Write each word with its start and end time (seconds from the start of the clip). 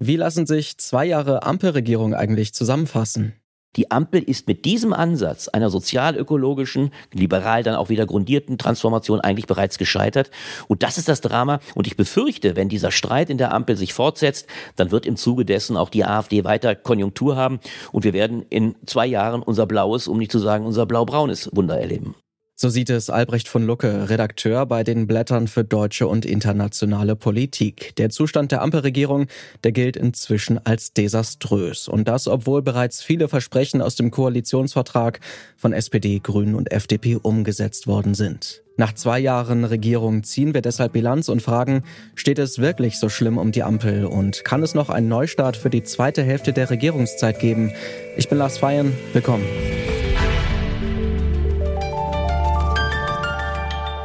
Wie 0.00 0.14
lassen 0.14 0.46
sich 0.46 0.78
zwei 0.78 1.06
Jahre 1.06 1.42
Ampelregierung 1.42 2.14
eigentlich 2.14 2.54
zusammenfassen? 2.54 3.34
Die 3.74 3.90
Ampel 3.90 4.22
ist 4.22 4.46
mit 4.46 4.64
diesem 4.64 4.92
Ansatz 4.92 5.48
einer 5.48 5.70
sozialökologischen, 5.70 6.92
liberal 7.12 7.64
dann 7.64 7.74
auch 7.74 7.88
wieder 7.88 8.06
grundierten 8.06 8.58
Transformation 8.58 9.20
eigentlich 9.20 9.46
bereits 9.46 9.76
gescheitert. 9.76 10.30
Und 10.68 10.84
das 10.84 10.98
ist 10.98 11.08
das 11.08 11.20
Drama. 11.20 11.58
Und 11.74 11.88
ich 11.88 11.96
befürchte, 11.96 12.54
wenn 12.54 12.68
dieser 12.68 12.92
Streit 12.92 13.28
in 13.28 13.38
der 13.38 13.52
Ampel 13.52 13.76
sich 13.76 13.92
fortsetzt, 13.92 14.46
dann 14.76 14.92
wird 14.92 15.04
im 15.04 15.16
Zuge 15.16 15.44
dessen 15.44 15.76
auch 15.76 15.90
die 15.90 16.04
AfD 16.04 16.44
weiter 16.44 16.76
Konjunktur 16.76 17.34
haben. 17.36 17.58
Und 17.90 18.04
wir 18.04 18.12
werden 18.12 18.42
in 18.50 18.76
zwei 18.86 19.06
Jahren 19.06 19.42
unser 19.42 19.66
blaues, 19.66 20.06
um 20.06 20.18
nicht 20.18 20.30
zu 20.30 20.38
sagen 20.38 20.64
unser 20.64 20.86
blau-braunes 20.86 21.50
Wunder 21.52 21.78
erleben. 21.78 22.14
So 22.60 22.70
sieht 22.70 22.90
es 22.90 23.08
Albrecht 23.08 23.46
von 23.46 23.64
Lucke, 23.64 24.10
Redakteur 24.10 24.66
bei 24.66 24.82
den 24.82 25.06
Blättern 25.06 25.46
für 25.46 25.62
deutsche 25.62 26.08
und 26.08 26.26
internationale 26.26 27.14
Politik. 27.14 27.94
Der 27.98 28.10
Zustand 28.10 28.50
der 28.50 28.62
Ampelregierung, 28.62 29.28
der 29.62 29.70
gilt 29.70 29.96
inzwischen 29.96 30.58
als 30.66 30.92
desaströs. 30.92 31.86
Und 31.86 32.08
das, 32.08 32.26
obwohl 32.26 32.62
bereits 32.62 33.00
viele 33.00 33.28
Versprechen 33.28 33.80
aus 33.80 33.94
dem 33.94 34.10
Koalitionsvertrag 34.10 35.20
von 35.56 35.72
SPD, 35.72 36.18
Grünen 36.18 36.56
und 36.56 36.72
FDP 36.72 37.14
umgesetzt 37.14 37.86
worden 37.86 38.14
sind. 38.14 38.64
Nach 38.76 38.92
zwei 38.92 39.20
Jahren 39.20 39.62
Regierung 39.62 40.24
ziehen 40.24 40.52
wir 40.52 40.60
deshalb 40.60 40.94
Bilanz 40.94 41.28
und 41.28 41.42
fragen, 41.42 41.84
steht 42.16 42.40
es 42.40 42.58
wirklich 42.58 42.98
so 42.98 43.08
schlimm 43.08 43.38
um 43.38 43.52
die 43.52 43.62
Ampel 43.62 44.04
und 44.04 44.44
kann 44.44 44.64
es 44.64 44.74
noch 44.74 44.90
einen 44.90 45.06
Neustart 45.06 45.56
für 45.56 45.70
die 45.70 45.84
zweite 45.84 46.24
Hälfte 46.24 46.52
der 46.52 46.70
Regierungszeit 46.70 47.38
geben? 47.38 47.72
Ich 48.16 48.28
bin 48.28 48.38
Lars 48.38 48.58
Feiern, 48.58 48.92
willkommen. 49.12 49.44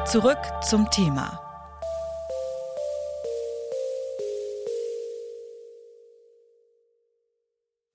Zurück 0.06 0.38
zum 0.62 0.90
Thema. 0.92 1.40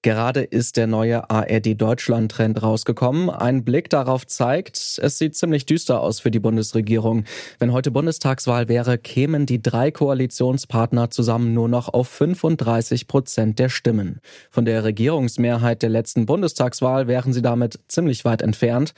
Gerade 0.01 0.41
ist 0.41 0.79
der 0.79 0.87
neue 0.87 1.29
ARD 1.29 1.79
Deutschland 1.79 2.33
Trend 2.33 2.63
rausgekommen. 2.63 3.29
Ein 3.29 3.63
Blick 3.63 3.91
darauf 3.91 4.27
zeigt, 4.27 4.99
es 5.03 5.19
sieht 5.19 5.37
ziemlich 5.37 5.67
düster 5.67 6.01
aus 6.01 6.19
für 6.19 6.31
die 6.31 6.41
Bundesregierung. 6.41 7.25
Wenn 7.59 7.75
heute 7.75 7.91
Bundestagswahl 7.91 8.69
wäre, 8.69 8.97
kämen 8.97 9.45
die 9.45 9.61
drei 9.61 9.91
Koalitionspartner 9.91 11.11
zusammen 11.11 11.53
nur 11.53 11.69
noch 11.69 11.93
auf 11.93 12.09
35 12.09 13.07
Prozent 13.07 13.59
der 13.59 13.69
Stimmen. 13.69 14.21
Von 14.51 14.65
der 14.65 14.83
Regierungsmehrheit 14.83 15.83
der 15.83 15.91
letzten 15.91 16.25
Bundestagswahl 16.25 17.07
wären 17.07 17.35
sie 17.35 17.43
damit 17.43 17.79
ziemlich 17.87 18.25
weit 18.25 18.41
entfernt. 18.41 18.95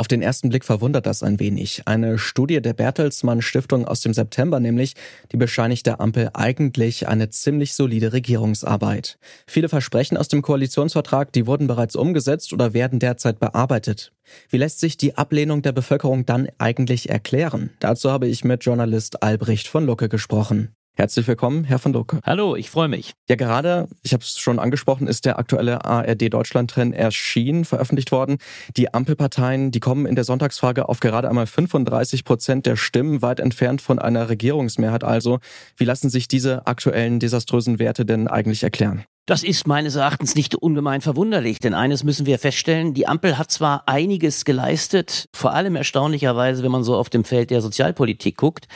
Auf 0.00 0.08
den 0.08 0.22
ersten 0.22 0.48
Blick 0.48 0.64
verwundert 0.64 1.04
das 1.04 1.22
ein 1.22 1.38
wenig. 1.40 1.82
Eine 1.84 2.16
Studie 2.16 2.62
der 2.62 2.72
Bertelsmann 2.72 3.42
Stiftung 3.42 3.86
aus 3.86 4.00
dem 4.00 4.14
September 4.14 4.58
nämlich, 4.58 4.94
die 5.30 5.36
bescheinigt 5.36 5.84
der 5.84 6.00
Ampel 6.00 6.30
eigentlich 6.32 7.06
eine 7.06 7.28
ziemlich 7.28 7.74
solide 7.74 8.14
Regierungsarbeit. 8.14 9.18
Viele 9.46 9.68
Versprechen 9.68 10.16
aus 10.16 10.28
dem 10.28 10.40
Koalitionsvertrag, 10.40 11.34
die 11.34 11.46
wurden 11.46 11.66
bereits 11.66 11.96
umgesetzt 11.96 12.54
oder 12.54 12.72
werden 12.72 12.98
derzeit 12.98 13.40
bearbeitet. 13.40 14.14
Wie 14.48 14.56
lässt 14.56 14.80
sich 14.80 14.96
die 14.96 15.18
Ablehnung 15.18 15.60
der 15.60 15.72
Bevölkerung 15.72 16.24
dann 16.24 16.48
eigentlich 16.56 17.10
erklären? 17.10 17.68
Dazu 17.80 18.10
habe 18.10 18.26
ich 18.26 18.42
mit 18.42 18.64
Journalist 18.64 19.22
Albrecht 19.22 19.68
von 19.68 19.84
Lucke 19.84 20.08
gesprochen. 20.08 20.74
Herzlich 21.00 21.26
willkommen, 21.26 21.64
Herr 21.64 21.78
von 21.78 21.94
Lucke. 21.94 22.20
Hallo, 22.26 22.56
ich 22.56 22.68
freue 22.68 22.88
mich. 22.88 23.14
Ja, 23.26 23.36
gerade, 23.36 23.88
ich 24.02 24.12
habe 24.12 24.22
es 24.22 24.36
schon 24.38 24.58
angesprochen, 24.58 25.06
ist 25.06 25.24
der 25.24 25.38
aktuelle 25.38 25.82
ARD 25.86 26.30
Deutschland-Trend 26.30 26.94
erschienen, 26.94 27.64
veröffentlicht 27.64 28.12
worden. 28.12 28.36
Die 28.76 28.92
Ampelparteien, 28.92 29.70
die 29.70 29.80
kommen 29.80 30.04
in 30.04 30.14
der 30.14 30.24
Sonntagsfrage 30.24 30.90
auf 30.90 31.00
gerade 31.00 31.30
einmal 31.30 31.46
35 31.46 32.26
Prozent 32.26 32.66
der 32.66 32.76
Stimmen, 32.76 33.22
weit 33.22 33.40
entfernt 33.40 33.80
von 33.80 33.98
einer 33.98 34.28
Regierungsmehrheit 34.28 35.02
also. 35.02 35.38
Wie 35.78 35.86
lassen 35.86 36.10
sich 36.10 36.28
diese 36.28 36.66
aktuellen 36.66 37.18
desaströsen 37.18 37.78
Werte 37.78 38.04
denn 38.04 38.28
eigentlich 38.28 38.62
erklären? 38.62 39.04
Das 39.24 39.42
ist 39.42 39.66
meines 39.66 39.94
Erachtens 39.94 40.34
nicht 40.34 40.54
ungemein 40.54 41.00
verwunderlich, 41.00 41.60
denn 41.60 41.72
eines 41.72 42.04
müssen 42.04 42.26
wir 42.26 42.38
feststellen, 42.38 42.92
die 42.92 43.08
Ampel 43.08 43.38
hat 43.38 43.50
zwar 43.50 43.88
einiges 43.88 44.44
geleistet, 44.44 45.30
vor 45.34 45.54
allem 45.54 45.76
erstaunlicherweise, 45.76 46.62
wenn 46.62 46.70
man 46.70 46.84
so 46.84 46.94
auf 46.94 47.08
dem 47.08 47.24
Feld 47.24 47.50
der 47.50 47.62
Sozialpolitik 47.62 48.36
guckt, 48.36 48.66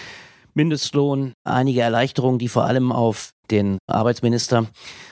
Mindestlohn, 0.55 1.35
einige 1.45 1.81
Erleichterungen, 1.81 2.39
die 2.39 2.49
vor 2.49 2.65
allem 2.65 2.93
auf 2.93 3.31
den 3.51 3.79
Arbeitsminister 3.87 4.67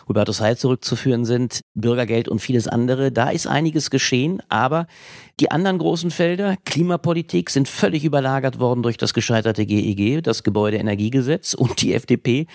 Hubertus 0.09 0.41
Heil 0.41 0.57
zurückzuführen 0.57 1.25
sind, 1.25 1.61
Bürgergeld 1.75 2.29
und 2.29 2.41
vieles 2.41 2.67
andere. 2.67 3.13
Da 3.13 3.31
ist 3.31 3.47
einiges 3.47 3.91
geschehen, 3.91 4.43
aber 4.49 4.87
die 5.39 5.51
anderen 5.51 5.79
großen 5.79 6.11
Felder, 6.11 6.57
Klimapolitik, 6.65 7.51
sind 7.51 7.69
völlig 7.69 8.05
überlagert 8.05 8.59
worden 8.59 8.83
durch 8.83 8.97
das 8.97 9.15
gescheiterte 9.15 9.67
GEG, 9.67 10.01
e 10.01 10.21
das 10.23 10.43
Gebäudeenergiegesetz 10.43 11.55
und 11.55 11.83
die 11.83 11.95
FDP 11.95 12.47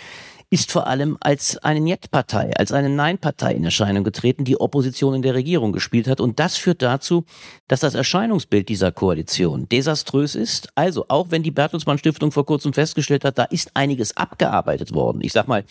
ist 0.50 0.72
vor 0.72 0.88
allem 0.88 1.18
als 1.20 1.58
eine 1.58 1.82
Niet-Partei, 1.82 2.54
als 2.56 2.72
eine 2.72 2.90
Nein-Partei 2.90 3.54
in 3.54 3.66
Erscheinung 3.66 4.06
getreten, 4.06 4.46
die 4.46 4.60
Opposition 4.60 5.14
in 5.14 5.22
der 5.22 5.34
Regierung 5.34 5.74
gespielt 5.74 6.08
hat. 6.08 6.22
Und 6.22 6.40
das 6.40 6.56
führt 6.56 6.82
dazu, 6.82 7.26
dass 7.68 7.82
das 7.82 7.96
Erscheinungsbild 7.96 8.70
dieser 8.70 8.94
Koalition 8.94 9.68
desaströs 9.68 10.36
ist. 10.36 10.70
Also 10.76 11.06
auch 11.10 11.32
wenn 11.32 11.44
die 11.44 11.52
Bertelsmann 11.52 11.98
Stiftung 11.98 12.32
vor 12.32 12.46
kurzem 12.46 12.72
festgestellt 12.72 13.26
hat, 13.26 13.38
da 13.38 13.44
ist 13.44 13.72
einiges 13.74 14.16
abgearbeitet 14.16 14.94
worden. 14.94 15.20
Ich 15.22 15.34
sag 15.34 15.50
mal, 15.50 15.66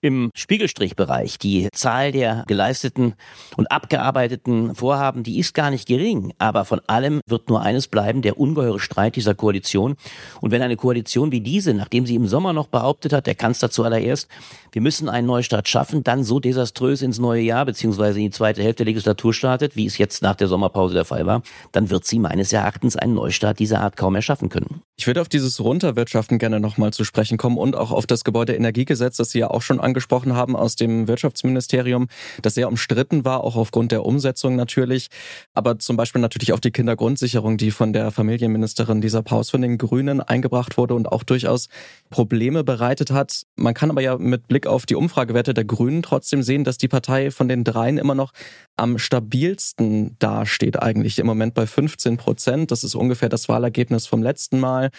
im 0.00 0.30
Spiegelstrichbereich. 0.34 1.38
Die 1.38 1.68
Zahl 1.72 2.12
der 2.12 2.44
geleisteten 2.46 3.14
und 3.56 3.70
abgearbeiteten 3.70 4.74
Vorhaben, 4.74 5.22
die 5.22 5.38
ist 5.38 5.54
gar 5.54 5.70
nicht 5.70 5.86
gering. 5.86 6.32
Aber 6.38 6.64
von 6.64 6.80
allem 6.86 7.20
wird 7.26 7.48
nur 7.48 7.62
eines 7.62 7.88
bleiben, 7.88 8.22
der 8.22 8.38
ungeheure 8.38 8.80
Streit 8.80 9.16
dieser 9.16 9.34
Koalition. 9.34 9.96
Und 10.40 10.50
wenn 10.50 10.62
eine 10.62 10.76
Koalition 10.76 11.32
wie 11.32 11.40
diese, 11.40 11.74
nachdem 11.74 12.06
sie 12.06 12.14
im 12.14 12.28
Sommer 12.28 12.52
noch 12.52 12.68
behauptet 12.68 13.12
hat, 13.12 13.26
der 13.26 13.34
Kanzler 13.34 13.70
zuallererst, 13.70 14.28
wir 14.72 14.82
müssen 14.82 15.08
einen 15.08 15.26
Neustart 15.26 15.68
schaffen, 15.68 16.04
dann 16.04 16.24
so 16.24 16.40
desaströs 16.40 17.02
ins 17.02 17.18
neue 17.18 17.42
Jahr 17.42 17.64
beziehungsweise 17.64 18.18
in 18.18 18.26
die 18.26 18.30
zweite 18.30 18.62
Hälfte 18.62 18.84
der 18.84 18.92
Legislatur 18.92 19.32
startet, 19.32 19.76
wie 19.76 19.86
es 19.86 19.98
jetzt 19.98 20.22
nach 20.22 20.36
der 20.36 20.48
Sommerpause 20.48 20.94
der 20.94 21.04
Fall 21.04 21.26
war, 21.26 21.42
dann 21.72 21.90
wird 21.90 22.04
sie 22.04 22.18
meines 22.18 22.52
Erachtens 22.52 22.96
einen 22.96 23.14
Neustart 23.14 23.58
dieser 23.58 23.80
Art 23.80 23.96
kaum 23.96 24.12
mehr 24.12 24.22
schaffen 24.22 24.48
können. 24.48 24.82
Ich 24.96 25.06
würde 25.06 25.20
auf 25.20 25.28
dieses 25.28 25.60
Runterwirtschaften 25.60 26.38
gerne 26.38 26.60
nochmal 26.60 26.92
zu 26.92 27.04
sprechen 27.04 27.38
kommen 27.38 27.56
und 27.56 27.76
auch 27.76 27.92
auf 27.92 28.06
das 28.06 28.24
Gebäudeenergiegesetz, 28.24 29.16
das 29.16 29.30
Sie 29.30 29.38
ja 29.38 29.48
auch 29.48 29.62
schon 29.62 29.80
angesprochen 29.88 30.34
haben 30.34 30.54
aus 30.54 30.76
dem 30.76 31.08
Wirtschaftsministerium, 31.08 32.08
das 32.42 32.54
sehr 32.54 32.68
umstritten 32.68 33.24
war, 33.24 33.42
auch 33.42 33.56
aufgrund 33.56 33.92
der 33.92 34.04
Umsetzung 34.04 34.54
natürlich. 34.56 35.08
Aber 35.54 35.78
zum 35.78 35.96
Beispiel 35.96 36.20
natürlich 36.20 36.52
auch 36.52 36.60
die 36.60 36.70
Kindergrundsicherung, 36.70 37.56
die 37.56 37.70
von 37.70 37.92
der 37.92 38.10
Familienministerin 38.10 39.00
dieser 39.00 39.22
Paus 39.22 39.50
von 39.50 39.62
den 39.62 39.78
Grünen 39.78 40.20
eingebracht 40.20 40.76
wurde 40.76 40.94
und 40.94 41.10
auch 41.10 41.24
durchaus 41.24 41.68
Probleme 42.10 42.64
bereitet 42.64 43.10
hat. 43.10 43.42
Man 43.56 43.74
kann 43.74 43.90
aber 43.90 44.02
ja 44.02 44.16
mit 44.18 44.46
Blick 44.48 44.66
auf 44.66 44.86
die 44.86 44.94
Umfragewerte 44.94 45.54
der 45.54 45.64
Grünen 45.64 46.02
trotzdem 46.02 46.42
sehen, 46.42 46.64
dass 46.64 46.78
die 46.78 46.88
Partei 46.88 47.30
von 47.30 47.48
den 47.48 47.64
dreien 47.64 47.98
immer 47.98 48.14
noch 48.14 48.32
am 48.76 48.98
stabilsten 48.98 50.16
dasteht, 50.18 50.80
eigentlich 50.80 51.18
im 51.18 51.26
Moment 51.26 51.54
bei 51.54 51.66
15 51.66 52.16
Prozent. 52.16 52.70
Das 52.70 52.84
ist 52.84 52.94
ungefähr 52.94 53.28
das 53.28 53.48
Wahlergebnis 53.48 54.06
vom 54.06 54.22
letzten 54.22 54.60
Mal. 54.60 54.90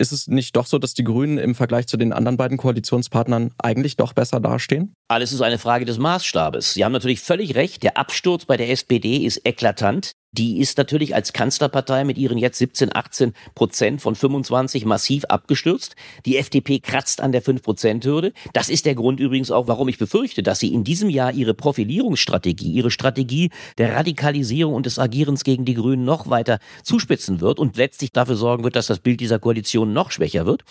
Ist 0.00 0.12
es 0.12 0.28
nicht 0.28 0.54
doch 0.54 0.66
so, 0.66 0.78
dass 0.78 0.94
die 0.94 1.02
Grünen 1.02 1.38
im 1.38 1.56
Vergleich 1.56 1.88
zu 1.88 1.96
den 1.96 2.12
anderen 2.12 2.36
beiden 2.36 2.56
Koalitionspartnern 2.56 3.50
eigentlich 3.58 3.96
doch 3.96 4.12
besser 4.12 4.38
dastehen? 4.38 4.94
Alles 5.08 5.32
ist 5.32 5.40
eine 5.40 5.58
Frage 5.58 5.84
des 5.84 5.98
Maßstabes. 5.98 6.74
Sie 6.74 6.84
haben 6.84 6.92
natürlich 6.92 7.20
völlig 7.20 7.56
recht. 7.56 7.82
Der 7.82 7.96
Absturz 7.96 8.44
bei 8.44 8.56
der 8.56 8.70
SPD 8.70 9.16
ist 9.16 9.44
eklatant 9.44 10.12
die 10.32 10.58
ist 10.58 10.76
natürlich 10.76 11.14
als 11.14 11.32
Kanzlerpartei 11.32 12.04
mit 12.04 12.18
ihren 12.18 12.36
jetzt 12.36 12.58
17, 12.58 12.94
18 12.94 13.32
Prozent 13.54 14.02
von 14.02 14.14
25 14.14 14.84
massiv 14.84 15.24
abgestürzt. 15.24 15.96
Die 16.26 16.36
FDP 16.36 16.80
kratzt 16.80 17.22
an 17.22 17.32
der 17.32 17.42
5-Prozent-Hürde. 17.42 18.32
Das 18.52 18.68
ist 18.68 18.84
der 18.84 18.94
Grund 18.94 19.20
übrigens 19.20 19.50
auch, 19.50 19.68
warum 19.68 19.88
ich 19.88 19.96
befürchte, 19.96 20.42
dass 20.42 20.58
sie 20.58 20.74
in 20.74 20.84
diesem 20.84 21.08
Jahr 21.08 21.32
ihre 21.32 21.54
Profilierungsstrategie, 21.54 22.70
ihre 22.72 22.90
Strategie 22.90 23.50
der 23.78 23.96
Radikalisierung 23.96 24.74
und 24.74 24.84
des 24.84 24.98
Agierens 24.98 25.44
gegen 25.44 25.64
die 25.64 25.74
Grünen 25.74 26.04
noch 26.04 26.28
weiter 26.28 26.58
zuspitzen 26.82 27.40
wird 27.40 27.58
und 27.58 27.78
letztlich 27.78 28.12
dafür 28.12 28.36
sorgen 28.36 28.64
wird, 28.64 28.76
dass 28.76 28.86
das 28.86 28.98
Bild 28.98 29.20
dieser 29.20 29.38
Koalition 29.38 29.94
noch 29.94 30.10
schwächer 30.10 30.44
wird. 30.44 30.62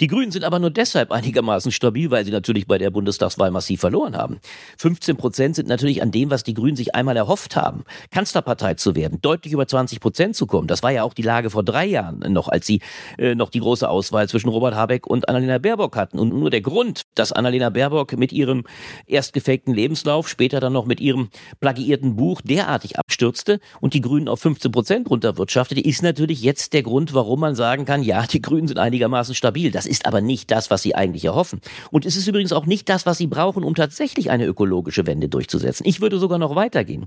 Die 0.00 0.06
Grünen 0.06 0.32
sind 0.32 0.44
aber 0.44 0.58
nur 0.58 0.70
deshalb 0.70 1.12
einigermaßen 1.12 1.70
stabil, 1.70 2.10
weil 2.10 2.24
sie 2.24 2.30
natürlich 2.30 2.66
bei 2.66 2.78
der 2.78 2.90
Bundestagswahl 2.90 3.50
massiv 3.50 3.80
verloren 3.80 4.16
haben. 4.16 4.38
15 4.78 5.18
Prozent 5.18 5.56
sind 5.56 5.68
natürlich 5.68 6.00
an 6.00 6.10
dem, 6.10 6.30
was 6.30 6.44
die 6.44 6.54
Grünen 6.54 6.76
sich 6.76 6.94
einmal 6.94 7.16
erhofft 7.18 7.56
haben, 7.56 7.84
Kanzlerpartei 8.10 8.74
zu 8.74 8.94
werden 8.94 9.01
werden, 9.02 9.18
deutlich 9.20 9.52
über 9.52 9.66
20 9.66 10.00
Prozent 10.00 10.36
zu 10.36 10.46
kommen. 10.46 10.68
Das 10.68 10.82
war 10.82 10.92
ja 10.92 11.02
auch 11.02 11.14
die 11.14 11.22
Lage 11.22 11.50
vor 11.50 11.64
drei 11.64 11.86
Jahren 11.86 12.20
noch, 12.32 12.48
als 12.48 12.66
sie 12.66 12.80
äh, 13.18 13.34
noch 13.34 13.50
die 13.50 13.58
große 13.58 13.88
Auswahl 13.88 14.28
zwischen 14.28 14.48
Robert 14.48 14.74
Habeck 14.74 15.06
und 15.06 15.28
Annalena 15.28 15.58
Baerbock 15.58 15.96
hatten. 15.96 16.18
Und 16.18 16.32
nur 16.32 16.50
der 16.50 16.60
Grund, 16.60 17.02
dass 17.16 17.32
Annalena 17.32 17.70
Baerbock 17.70 18.16
mit 18.16 18.32
ihrem 18.32 18.64
erst 19.06 19.32
gefakten 19.32 19.74
Lebenslauf, 19.74 20.28
später 20.28 20.60
dann 20.60 20.72
noch 20.72 20.86
mit 20.86 21.00
ihrem 21.00 21.28
plagiierten 21.60 22.14
Buch 22.14 22.40
derartig 22.42 22.98
abstürzte 22.98 23.58
und 23.80 23.94
die 23.94 24.00
Grünen 24.00 24.28
auf 24.28 24.40
15 24.40 24.70
Prozent 24.70 25.10
runterwirtschaftete, 25.10 25.80
ist 25.80 26.02
natürlich 26.02 26.42
jetzt 26.42 26.72
der 26.72 26.82
Grund, 26.82 27.14
warum 27.14 27.40
man 27.40 27.54
sagen 27.54 27.84
kann, 27.84 28.02
ja, 28.02 28.26
die 28.26 28.40
Grünen 28.40 28.68
sind 28.68 28.78
einigermaßen 28.78 29.34
stabil. 29.34 29.72
Das 29.72 29.86
ist 29.86 30.06
aber 30.06 30.20
nicht 30.20 30.50
das, 30.50 30.70
was 30.70 30.82
sie 30.82 30.94
eigentlich 30.94 31.24
erhoffen. 31.24 31.60
Und 31.90 32.06
es 32.06 32.16
ist 32.16 32.28
übrigens 32.28 32.52
auch 32.52 32.66
nicht 32.66 32.88
das, 32.88 33.06
was 33.06 33.18
sie 33.18 33.26
brauchen, 33.26 33.64
um 33.64 33.74
tatsächlich 33.74 34.30
eine 34.30 34.46
ökologische 34.46 35.06
Wende 35.06 35.28
durchzusetzen. 35.28 35.86
Ich 35.86 36.00
würde 36.00 36.18
sogar 36.18 36.38
noch 36.38 36.54
weitergehen. 36.54 37.06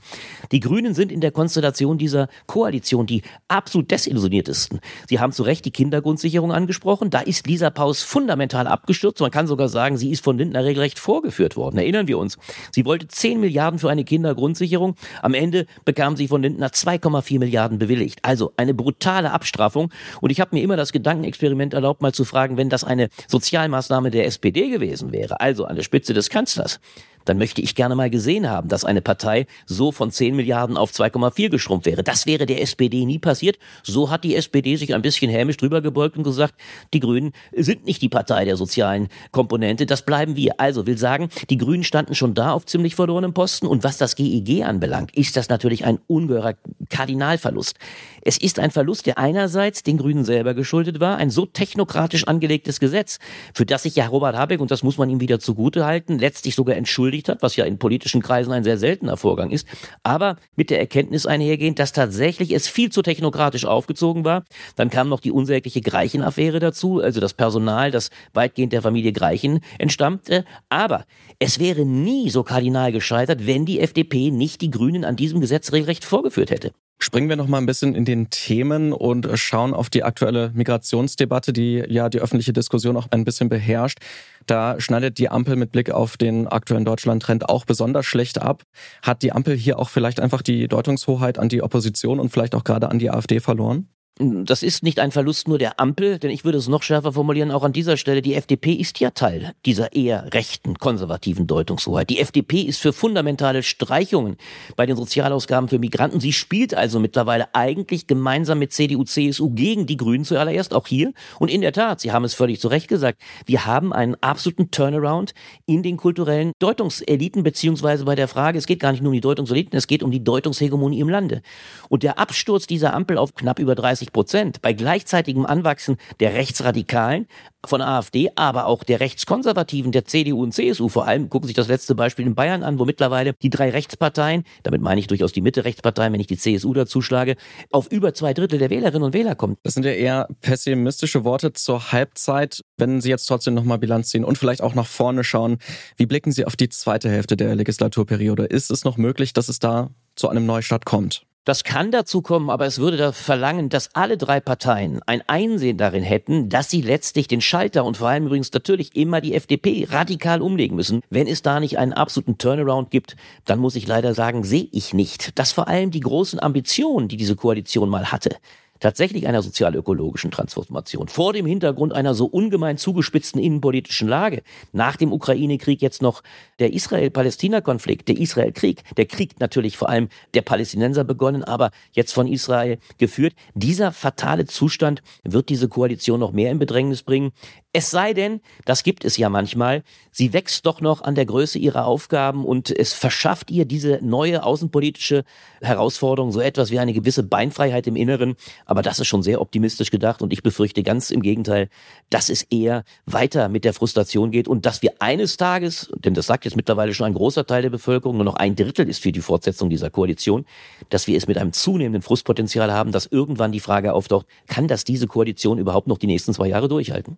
Die 0.52 0.60
Grünen 0.60 0.94
sind 0.94 1.12
in 1.12 1.22
der 1.22 1.32
Konstellation 1.32 1.85
Reaktion 1.86 1.98
dieser 1.98 2.28
Koalition, 2.48 3.06
die 3.06 3.22
absolut 3.48 3.92
desillusioniertesten. 3.92 4.80
Sie 5.08 5.20
haben 5.20 5.32
zu 5.32 5.44
Recht 5.44 5.66
die 5.66 5.72
Kindergrundsicherung 5.72 6.52
angesprochen. 6.52 7.10
Da 7.10 7.20
ist 7.20 7.48
Lisa 7.48 7.70
Paus 7.70 8.02
fundamental 8.02 8.68
abgestürzt. 8.68 9.22
Man 9.22 9.32
kann 9.32 9.48
sogar 9.48 9.70
sagen, 9.70 9.98
sie 9.98 10.12
ist 10.12 10.24
von 10.24 10.38
Lindner 10.38 10.64
regelrecht 10.64 10.98
vorgeführt 10.98 11.56
worden. 11.56 11.78
Erinnern 11.78 12.08
wir 12.08 12.18
uns. 12.18 12.38
Sie 12.72 12.86
wollte 12.86 13.08
10 13.08 13.40
Milliarden 13.40 13.80
für 13.80 13.90
eine 13.90 14.04
Kindergrundsicherung. 14.04 14.96
Am 15.22 15.34
Ende 15.34 15.68
bekam 15.86 16.16
sie 16.16 16.28
von 16.28 16.42
Lindner 16.42 16.70
2,4 16.70 17.40
Milliarden 17.40 17.78
bewilligt. 17.78 18.20
Also 18.24 18.54
eine 18.58 18.74
brutale 18.74 19.32
Abstrafung. 19.32 19.92
Und 20.22 20.32
ich 20.32 20.40
habe 20.40 20.56
mir 20.56 20.64
immer 20.64 20.78
das 20.78 20.92
Gedankenexperiment 20.92 21.74
erlaubt, 21.74 22.02
mal 22.02 22.14
zu 22.14 22.26
fragen, 22.26 22.58
wenn 22.58 22.70
das 22.70 22.84
eine 22.84 23.10
Sozialmaßnahme 23.28 24.10
der 24.10 24.26
SPD 24.26 24.70
gewesen 24.70 25.12
wäre, 25.12 25.40
also 25.40 25.66
an 25.66 25.76
der 25.76 25.84
Spitze 25.84 26.14
des 26.14 26.30
Kanzlers, 26.30 26.80
dann 27.26 27.38
möchte 27.38 27.62
ich 27.62 27.76
gerne 27.76 27.96
mal 27.96 28.10
gesehen 28.10 28.50
haben, 28.50 28.70
dass 28.70 28.86
eine 28.86 29.02
Partei 29.02 29.48
so 29.66 29.92
von 29.92 30.12
10 30.12 30.36
Milliarden 30.36 30.78
auf 30.78 30.92
2,4 30.92 31.50
geschrumpft 31.50 31.86
wäre. 31.86 32.04
Das 32.04 32.26
wäre 32.26 32.46
der 32.46 32.62
SPD 32.62 33.06
nie 33.06 33.20
passiert. 33.20 33.58
So 33.84 34.10
hat 34.10 34.24
die 34.24 34.36
SPD 34.36 34.76
sich 34.76 34.94
ein 34.94 35.02
bisschen 35.02 35.30
hämisch 35.30 35.58
drüber 35.58 35.82
gebeugt 35.82 36.18
und 36.18 36.24
gesagt, 36.24 36.56
die 36.94 37.00
Grünen 37.00 37.34
sind 37.56 37.86
nicht 37.86 38.02
die 38.02 38.10
Partei 38.10 38.46
der 38.46 38.58
sozialen 38.58 39.10
Komponente, 39.32 39.86
das 39.86 40.04
bleiben 40.04 40.36
wir. 40.36 40.60
Also 40.60 40.88
will 40.88 40.98
sagen, 40.98 41.30
die 41.50 41.58
Grünen 41.58 41.84
standen 41.84 42.16
schon 42.16 42.34
da 42.34 42.52
auf 42.52 42.66
ziemlich 42.66 42.96
verlorenem 42.96 43.34
Posten 43.34 43.68
und 43.68 43.84
was 43.84 43.98
das 43.98 44.16
GEG 44.16 44.64
anbelangt, 44.64 45.16
ist 45.16 45.36
das 45.36 45.50
natürlich 45.50 45.86
ein 45.86 46.00
ungeheurer 46.08 46.54
Kardinalverlust. 46.90 47.78
Es 48.22 48.38
ist 48.38 48.60
ein 48.60 48.72
Verlust, 48.72 49.06
der 49.06 49.18
einerseits 49.18 49.84
den 49.84 49.98
Grünen 49.98 50.26
selber 50.26 50.54
geschuldet 50.54 51.00
war, 51.00 51.18
ein 51.18 51.30
so 51.30 51.46
technokratisch 51.46 52.28
angelegtes 52.28 52.80
Gesetz, 52.80 53.20
für 53.54 53.66
das 53.66 53.84
sich 53.84 53.96
ja 53.96 54.08
Robert 54.08 54.36
Habeck, 54.36 54.60
und 54.60 54.72
das 54.72 54.84
muss 54.84 54.98
man 54.98 55.10
ihm 55.10 55.20
wieder 55.20 55.40
zugute 55.40 55.86
halten, 55.86 56.18
letztlich 56.18 56.56
sogar 56.56 56.76
entschuldigt 56.76 57.30
hat, 57.30 57.42
was 57.42 57.56
ja 57.56 57.66
in 57.66 57.78
politischen 57.78 58.22
Kreisen 58.22 58.52
ein 58.52 58.64
sehr 58.64 58.78
seltener 58.78 59.18
Vorgang 59.18 59.52
ist, 59.52 59.68
aber 60.04 60.38
mit 60.56 60.70
der 60.70 60.80
Erkenntnis 60.80 61.26
einhergehend, 61.26 61.80
dass 61.80 61.92
tatsächlich 61.92 62.52
es 62.52 62.68
viel 62.68 62.92
zu 62.92 63.02
technokratisch 63.02 63.66
aufgezogen 63.66 64.26
war. 64.26 64.44
Dann 64.76 64.90
kam 64.90 65.10
noch 65.10 65.20
die 65.20 65.32
unsägliche 65.32 65.82
Greichen-Affäre 65.82 66.60
dazu, 66.60 67.02
also 67.02 67.20
das 67.20 67.34
Personal, 67.34 67.92
das 67.92 68.10
weitgehend 68.34 68.74
der 68.74 68.82
Familie 68.82 69.14
Greichen 69.14 69.60
entstammte. 69.78 70.46
Aber 70.70 71.06
es 71.40 71.60
wäre 71.60 71.86
nie 71.86 72.30
so 72.30 72.44
kardinal 72.44 72.92
gescheitert, 72.92 73.46
wenn 73.48 73.66
die 73.66 73.80
FDP 73.80 74.32
nicht 74.32 74.62
die 74.62 74.72
Grünen 74.72 75.06
an 75.06 75.16
diesem 75.16 75.42
Gesetz 75.42 75.72
regelrecht 75.72 76.06
vorgeführt 76.06 76.52
hätte. 76.52 76.72
Springen 76.98 77.28
wir 77.28 77.36
noch 77.36 77.48
mal 77.48 77.58
ein 77.58 77.66
bisschen 77.66 77.94
in 77.94 78.06
den 78.06 78.30
Themen 78.30 78.94
und 78.94 79.28
schauen 79.38 79.74
auf 79.74 79.90
die 79.90 80.04
aktuelle 80.04 80.52
Migrationsdebatte, 80.54 81.52
die 81.52 81.84
ja 81.88 82.08
die 82.10 82.20
öffentliche 82.20 82.54
Diskussion 82.54 82.96
auch 82.96 83.08
ein 83.12 83.26
bisschen 83.26 83.50
beherrscht. 83.50 84.00
Da 84.46 84.80
schneidet 84.80 85.18
die 85.18 85.30
Ampel 85.30 85.56
mit 85.56 85.72
Blick 85.72 85.92
auf 85.92 86.18
den 86.18 86.48
aktuellen 86.48 86.86
Deutschland-Trend 86.86 87.50
auch 87.50 87.66
besonders 87.66 88.06
schlecht 88.06 88.42
ab. 88.42 88.64
Hat 89.02 89.24
die 89.24 89.34
Ampel 89.34 89.58
hier 89.58 89.78
auch 89.78 89.90
vielleicht 89.90 90.20
einfach 90.20 90.42
die 90.42 90.68
Deutungshoheit 90.68 91.38
an 91.38 91.50
die 91.50 91.62
Opposition 91.62 92.20
und 92.20 92.30
vielleicht 92.30 92.56
auch 92.56 92.64
gerade 92.64 92.90
an 92.90 93.00
die 93.00 93.12
AfD 93.12 93.40
verloren? 93.40 93.90
Das 94.18 94.64
ist 94.64 94.82
nicht 94.82 95.02
ein 95.02 95.12
Verlust 95.12 95.50
nur 95.50 95.58
der 95.58 95.78
Ampel, 95.78 96.20
denn 96.20 96.32
ich 96.32 96.46
würde 96.46 96.58
es 96.58 96.70
noch 96.70 96.84
schärfer 96.84 97.12
formulieren, 97.12 97.52
auch 97.52 97.64
an 97.64 97.74
dieser 97.74 97.98
Stelle, 97.98 98.22
die 98.22 98.36
FDP 98.36 98.72
ist 98.72 99.02
ja 99.02 99.10
Teil 99.10 99.54
dieser 99.66 99.92
eher 99.92 100.34
rechten, 100.34 100.76
konservativen 100.78 101.48
Deutungshoheit. 101.48 102.10
Die 102.10 102.22
FDP 102.22 102.62
ist 102.62 102.80
für 102.80 102.94
fundamentale 102.94 103.62
Streichungen 103.62 104.38
bei 104.78 104.86
den 104.86 104.96
Sozialausgaben 104.96 105.68
für 105.68 105.80
Migranten. 105.80 106.22
Sie 106.22 106.32
spielt 106.32 106.74
also 106.74 107.02
mittlerweile 107.02 107.54
eigentlich 107.54 108.08
gemeinsam 108.08 108.60
mit 108.60 108.72
CDU, 108.72 109.04
CSU 109.04 109.50
gegen 109.50 109.86
die 109.86 109.98
Grünen 109.98 110.24
zuallererst, 110.24 110.74
auch 110.74 110.88
hier. 110.88 111.12
Und 111.38 111.52
in 111.52 111.60
der 111.60 111.74
Tat, 111.74 112.00
Sie 112.00 112.14
haben 112.14 112.24
es 112.24 112.36
völlig 112.36 112.62
zu 112.62 112.70
Recht 112.70 112.88
gesagt, 112.88 113.22
wir 113.46 113.66
haben 113.66 113.92
einen 113.92 114.16
absoluten 114.22 114.72
Turnaround 114.72 115.34
in 115.66 115.84
den 115.84 115.98
kulturellen 115.98 116.54
Deutungseliten, 116.60 117.44
beziehungsweise 117.44 118.06
bei 118.06 118.16
der 118.16 118.30
Frage, 118.30 118.58
es 118.58 118.66
geht 118.66 118.80
gar 118.80 118.94
nicht 118.94 119.02
nur 119.02 119.10
um 119.10 119.16
die 119.16 119.20
Deutungseliten, 119.20 119.78
es 119.78 119.88
geht 119.88 120.04
um 120.04 120.12
die 120.12 120.24
Deutungshegemonie 120.24 121.02
im 121.02 121.10
Lande. 121.10 121.42
Und 121.90 122.04
der 122.04 122.18
Absturz 122.18 122.66
dieser 122.66 122.94
Ampel 122.94 123.18
auf 123.18 123.36
knapp 123.36 123.60
über 123.60 123.76
30 123.76 124.05
30 124.06 124.14
Prozent 124.14 124.62
bei 124.62 124.74
gleichzeitigem 124.74 125.46
Anwachsen 125.46 125.98
der 126.20 126.34
Rechtsradikalen 126.34 127.28
von 127.66 127.82
AfD, 127.82 128.30
aber 128.36 128.68
auch 128.68 128.84
der 128.84 129.00
Rechtskonservativen, 129.00 129.92
der 129.92 130.06
CDU 130.06 130.44
und 130.44 130.54
CSU 130.54 130.88
vor 130.88 131.08
allem. 131.08 131.30
Gucken 131.30 131.48
Sie 131.48 131.50
sich 131.50 131.56
das 131.56 131.68
letzte 131.68 131.96
Beispiel 131.96 132.28
in 132.28 132.36
Bayern 132.36 132.62
an, 132.62 132.78
wo 132.78 132.86
mittlerweile 132.86 133.34
die 133.42 133.50
drei 133.50 133.72
Rechtsparteien, 133.72 134.44
damit 134.62 134.82
meine 134.82 135.00
ich 135.00 135.08
durchaus 135.08 135.32
die 135.32 135.42
Mitte-Rechtsparteien, 135.42 136.14
wenn 136.14 136.20
ich 136.20 136.28
die 136.28 136.38
CSU 136.38 136.74
dazu 136.74 137.02
schlage, 137.02 137.36
auf 137.72 137.92
über 137.92 138.14
zwei 138.14 138.34
Drittel 138.34 138.60
der 138.60 138.70
Wählerinnen 138.70 139.04
und 139.04 139.14
Wähler 139.14 139.34
kommen. 139.34 139.58
Das 139.64 139.74
sind 139.74 139.86
ja 139.86 139.92
eher 139.92 140.28
pessimistische 140.42 141.24
Worte 141.24 141.54
zur 141.54 141.92
Halbzeit. 141.92 142.62
Wenn 142.78 143.02
Sie 143.02 143.10
jetzt 143.10 143.26
trotzdem 143.26 143.56
nochmal 143.56 143.80
Bilanz 143.80 144.10
ziehen 144.10 144.24
und 144.24 144.38
vielleicht 144.38 144.62
auch 144.62 144.76
nach 144.76 144.88
vorne 144.88 145.24
schauen, 145.24 145.58
wie 145.98 146.06
blicken 146.06 146.32
Sie 146.32 146.46
auf 146.46 146.56
die 146.56 146.70
zweite 146.70 147.10
Hälfte 147.10 147.36
der 147.36 147.56
Legislaturperiode? 147.56 148.46
Ist 148.46 148.70
es 148.70 148.84
noch 148.84 148.98
möglich, 148.98 149.34
dass 149.34 149.50
es 149.50 149.58
da 149.58 149.90
zu 150.16 150.30
einem 150.30 150.46
Neustart 150.46 150.86
kommt? 150.86 151.26
Das 151.46 151.64
kann 151.64 151.92
dazu 151.92 152.24
kommen, 152.24 152.50
aber 152.50 152.66
es 152.66 152.80
würde 152.80 152.98
da 152.98 153.12
verlangen, 153.12 153.70
dass 153.70 153.94
alle 153.94 154.18
drei 154.18 154.40
Parteien 154.40 155.00
ein 155.06 155.22
Einsehen 155.28 155.78
darin 155.78 156.02
hätten, 156.02 156.50
dass 156.50 156.72
sie 156.72 156.82
letztlich 156.82 157.28
den 157.28 157.40
Schalter 157.40 157.86
und 157.86 157.98
vor 157.98 158.08
allem 158.08 158.26
übrigens 158.26 158.52
natürlich 158.52 158.96
immer 158.96 159.22
die 159.22 159.36
FDP 159.36 159.88
radikal 159.92 160.42
umlegen 160.42 160.76
müssen. 160.76 161.04
Wenn 161.12 161.28
es 161.28 161.44
da 161.44 161.60
nicht 161.60 161.78
einen 161.78 161.94
absoluten 161.94 162.40
Turnaround 162.40 162.90
gibt, 162.90 163.16
dann 163.46 163.60
muss 163.60 163.76
ich 163.76 163.86
leider 163.86 164.16
sagen, 164.16 164.44
sehe 164.44 164.68
ich 164.72 164.96
nicht, 164.96 165.38
dass 165.38 165.52
vor 165.52 165.68
allem 165.68 165.92
die 165.92 166.00
großen 166.00 166.40
Ambitionen, 166.40 167.10
die 167.10 167.18
diese 167.18 167.36
Koalition 167.36 167.90
mal 167.90 168.12
hatte, 168.12 168.38
tatsächlich 168.86 169.28
einer 169.28 169.42
sozial-ökologischen 169.42 170.30
Transformation 170.30 171.08
vor 171.08 171.34
dem 171.34 171.48
Hintergrund 171.48 171.92
einer 171.92 172.14
so 172.14 172.28
ungemein 172.28 172.78
zugespitzten 172.78 173.42
innenpolitischen 173.42 174.08
Lage. 174.08 174.44
Nach 174.74 174.96
dem 174.96 175.12
Ukraine-Krieg 175.12 175.82
jetzt 175.82 176.04
noch 176.04 176.22
der 176.60 176.72
Israel-Palästina-Konflikt, 176.72 178.08
der 178.10 178.20
Israel-Krieg, 178.20 178.84
der 178.96 179.08
Krieg 179.08 179.40
natürlich 179.40 179.76
vor 179.76 179.90
allem 179.90 180.10
der 180.36 180.44
Palästinenser 180.44 181.04
begonnen, 181.04 181.44
aber 181.44 181.72
jetzt 181.94 182.14
von 182.14 182.28
Israel 182.28 182.78
geführt. 183.00 183.34
Dieser 183.56 183.92
fatale 183.92 184.46
Zustand 184.46 185.02
wird 185.24 185.50
diese 185.50 185.68
Koalition 185.68 186.20
noch 186.20 186.32
mehr 186.32 186.52
in 186.52 186.60
Bedrängnis 186.60 187.02
bringen. 187.02 187.32
Es 187.78 187.92
sei 187.92 188.14
denn, 188.14 188.40
das 188.64 188.84
gibt 188.84 189.04
es 189.04 189.18
ja 189.18 189.28
manchmal, 189.28 189.84
sie 190.10 190.32
wächst 190.32 190.66
doch 190.66 190.80
noch 190.80 191.02
an 191.02 191.14
der 191.14 191.26
Größe 191.26 191.60
ihrer 191.60 191.86
Aufgaben 191.86 192.46
und 192.46 192.72
es 192.72 192.94
verschafft 192.94 193.52
ihr 193.52 193.66
diese 193.66 194.00
neue 194.02 194.44
außenpolitische 194.44 195.26
Herausforderung 195.62 196.32
so 196.32 196.40
etwas 196.40 196.72
wie 196.72 196.80
eine 196.80 196.94
gewisse 196.94 197.24
Beinfreiheit 197.24 197.86
im 197.86 197.98
Inneren. 197.98 198.38
Aber 198.66 198.82
das 198.82 199.00
ist 199.00 199.08
schon 199.08 199.24
sehr 199.24 199.42
optimistisch 199.42 199.92
gedacht 199.92 200.22
und 200.22 200.32
ich 200.32 200.42
befürchte 200.42 200.84
ganz 200.84 201.12
im 201.12 201.22
Gegenteil, 201.22 201.68
dass 202.10 202.30
es 202.30 202.44
eher 202.44 202.86
weiter 203.06 203.50
mit 203.50 203.66
der 203.66 203.74
Frustration 203.74 204.32
geht 204.32 204.48
und 204.48 204.66
dass 204.66 204.82
wir 204.82 204.94
eines 205.00 205.36
Tages, 205.36 205.92
denn 205.98 206.14
das 206.14 206.28
sagt 206.28 206.46
jetzt 206.46 206.56
mittlerweile 206.56 206.94
schon 206.94 207.08
ein 207.08 207.14
großer 207.14 207.46
Teil 207.46 207.64
der 207.64 207.72
Bevölkerung, 207.72 208.16
nur 208.16 208.24
noch 208.24 208.38
ein 208.38 208.56
Drittel 208.56 208.88
ist 208.88 209.04
für 209.04 209.12
die 209.12 209.20
Fortsetzung 209.20 209.70
dieser 209.70 209.90
Koalition, 209.90 210.46
dass 210.90 211.08
wir 211.08 211.18
es 211.18 211.28
mit 211.28 211.38
einem 211.38 211.52
zunehmenden 211.52 212.04
Frustpotenzial 212.04 212.72
haben, 212.72 212.94
dass 212.94 213.06
irgendwann 213.06 213.52
die 213.52 213.60
Frage 213.60 213.92
auftaucht, 213.92 214.28
kann 214.48 214.70
das 214.70 214.86
diese 214.86 215.08
Koalition 215.08 215.58
überhaupt 215.58 215.88
noch 215.88 215.98
die 215.98 216.08
nächsten 216.08 216.34
zwei 216.34 216.48
Jahre 216.48 216.70
durchhalten? 216.70 217.18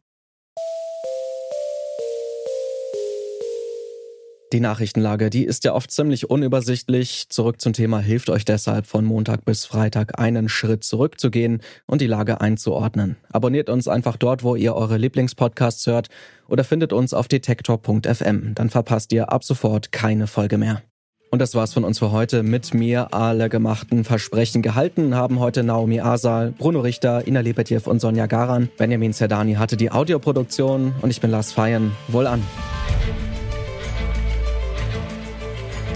Die 4.53 4.61
Nachrichtenlage, 4.61 5.29
die 5.29 5.43
ist 5.43 5.65
ja 5.65 5.73
oft 5.73 5.91
ziemlich 5.91 6.29
unübersichtlich. 6.29 7.25
Zurück 7.27 7.59
zum 7.59 7.73
Thema 7.73 7.99
hilft 7.99 8.29
euch 8.29 8.45
deshalb 8.45 8.85
von 8.85 9.03
Montag 9.03 9.43
bis 9.43 9.65
Freitag 9.65 10.19
einen 10.19 10.47
Schritt 10.47 10.85
zurückzugehen 10.85 11.61
und 11.85 11.99
die 11.99 12.07
Lage 12.07 12.39
einzuordnen. 12.39 13.17
Abonniert 13.29 13.69
uns 13.69 13.89
einfach 13.89 14.15
dort, 14.15 14.43
wo 14.43 14.55
ihr 14.55 14.73
eure 14.73 14.95
Lieblingspodcasts 14.97 15.85
hört 15.87 16.07
oder 16.47 16.63
findet 16.63 16.93
uns 16.93 17.13
auf 17.13 17.27
detektor.fm. 17.27 18.55
Dann 18.55 18.69
verpasst 18.69 19.11
ihr 19.11 19.33
ab 19.33 19.43
sofort 19.43 19.91
keine 19.91 20.27
Folge 20.27 20.57
mehr. 20.57 20.81
Und 21.29 21.39
das 21.39 21.53
war's 21.53 21.73
von 21.73 21.83
uns 21.83 21.99
für 21.99 22.13
heute. 22.13 22.41
Mit 22.41 22.73
mir 22.73 23.13
alle 23.13 23.49
gemachten 23.49 24.05
Versprechen 24.05 24.61
gehalten 24.61 25.13
haben 25.13 25.39
heute 25.39 25.61
Naomi 25.63 25.99
Asal, 25.99 26.53
Bruno 26.57 26.79
Richter, 26.79 27.27
Ina 27.27 27.41
Lebetjew 27.41 27.81
und 27.83 27.99
Sonja 27.99 28.27
Garan. 28.27 28.69
Benjamin 28.77 29.11
Zerdani 29.11 29.55
hatte 29.55 29.75
die 29.75 29.91
Audioproduktion 29.91 30.93
und 31.01 31.09
ich 31.09 31.19
bin 31.19 31.31
Lars 31.31 31.51
Feyen. 31.51 31.91
Wohl 32.07 32.27
an. 32.27 32.41